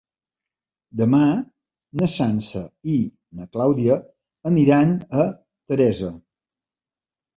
Demà 1.01 1.25
na 2.01 2.07
Sança 2.15 2.63
i 2.93 2.97
na 3.41 3.47
Clàudia 3.57 3.99
aniran 4.53 4.97
a 5.25 5.27
Teresa. 5.35 6.11